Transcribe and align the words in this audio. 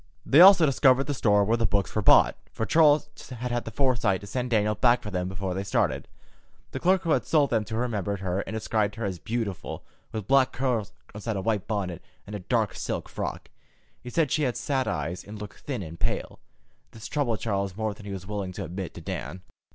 They 0.25 0.41
also 0.41 0.65
discovered 0.65 1.03
the 1.03 1.13
store 1.13 1.43
where 1.43 1.57
the 1.57 1.67
books 1.67 1.93
were 1.93 2.01
bought, 2.01 2.35
for 2.51 2.65
Charles 2.65 3.07
had 3.29 3.51
had 3.51 3.65
the 3.65 3.71
forethought 3.71 4.19
to 4.21 4.25
send 4.25 4.49
Daniel 4.49 4.73
back 4.73 5.03
for 5.03 5.11
them 5.11 5.27
before 5.29 5.53
they 5.53 5.63
started. 5.63 6.07
The 6.71 6.79
clerk 6.79 7.03
who 7.03 7.11
had 7.11 7.27
sold 7.27 7.51
them 7.51 7.63
to 7.65 7.75
her 7.75 7.81
remembered 7.81 8.19
her, 8.21 8.39
and 8.39 8.55
described 8.55 8.95
her 8.95 9.05
as 9.05 9.19
beautiful, 9.19 9.83
with 10.11 10.25
black 10.27 10.53
curls 10.53 10.91
inside 11.13 11.35
a 11.35 11.41
white 11.41 11.67
bonnet, 11.67 12.01
and 12.25 12.35
a 12.35 12.39
dark 12.39 12.73
silk 12.73 13.07
frock. 13.09 13.49
He 14.01 14.09
said 14.09 14.31
she 14.31 14.41
had 14.41 14.57
sad 14.57 14.87
eyes, 14.87 15.23
and 15.23 15.37
looked 15.39 15.59
thin 15.59 15.83
and 15.83 15.99
pale. 15.99 16.39
This 16.93 17.07
troubled 17.07 17.39
Charles 17.39 17.77
more 17.77 17.93
than 17.93 18.07
he 18.07 18.11
was 18.11 18.25
willing 18.25 18.53
to 18.53 18.63
admit 18.63 18.95
to 18.95 19.01
Dan. 19.01 19.43